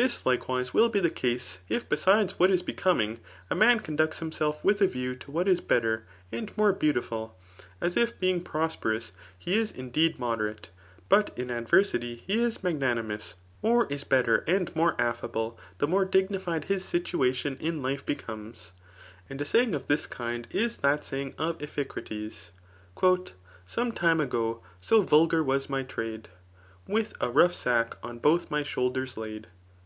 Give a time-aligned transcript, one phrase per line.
[0.00, 3.18] This likewise will be the case» if besides wfaatis becoming,
[3.50, 7.36] a man conducts bimsslf with a view to what is belter and^ more beau^ tiful;
[7.82, 9.10] arif beis^ prosperousThe
[9.46, 10.70] is indcfed moderate;
[11.08, 15.30] but in adversity, he is maj^naniadous} or is better aad biok 56 TliB AftT OF
[15.30, 18.70] a&ble, the more d^nified bis sitoidoa in life betmog^
[19.28, 22.50] And a thing of this kind is that saying of Iphicratos^
[23.66, 26.28] Some time ago so vulgar was my trade.
[26.86, 29.48] With a rough sack on both my shoulders laid.